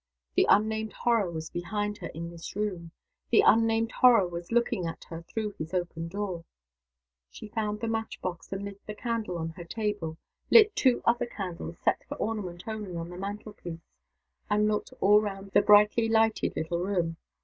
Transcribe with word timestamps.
The 0.33 0.47
unnamed 0.49 0.93
Horror 0.93 1.29
was 1.29 1.51
behind 1.51 1.99
her 1.99 2.07
in 2.07 2.31
his 2.31 2.55
room. 2.55 2.89
The 3.29 3.41
unnamed 3.45 3.91
Horror 3.91 4.27
was 4.27 4.51
looking 4.51 4.87
at 4.87 5.03
her 5.09 5.21
through 5.21 5.51
his 5.59 5.75
open 5.75 6.07
door. 6.07 6.43
She 7.29 7.49
found 7.49 7.81
the 7.81 7.87
match 7.87 8.19
box, 8.19 8.51
and 8.51 8.65
lit 8.65 8.83
the 8.87 8.95
candle 8.95 9.37
on 9.37 9.49
her 9.49 9.63
table 9.63 10.17
lit 10.49 10.69
the 10.73 10.81
two 10.81 11.01
other 11.05 11.27
candles 11.27 11.77
set 11.77 12.03
for 12.07 12.15
ornament 12.17 12.67
only 12.67 12.95
on 12.95 13.09
the 13.09 13.17
mantle 13.19 13.53
piece 13.53 13.91
and 14.49 14.67
looked 14.67 14.91
all 15.01 15.21
round 15.21 15.51
the 15.51 15.61
brightly 15.61 16.09
lighted 16.09 16.55
little 16.55 16.79
room. 16.79 17.17